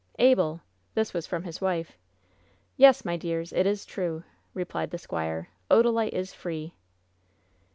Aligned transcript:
"Abel!" 0.17 0.61
This 0.95 1.13
was 1.13 1.27
from 1.27 1.43
his 1.43 1.61
wife. 1.61 1.95
"Yes, 2.75 3.05
my 3.05 3.17
dears, 3.17 3.53
it 3.53 3.67
is 3.67 3.85
true!" 3.85 4.23
replied 4.55 4.89
the 4.89 4.97
squire. 4.97 5.49
"Oda 5.69 5.91
lite 5.91 6.13
is 6.15 6.33
free 6.33 6.73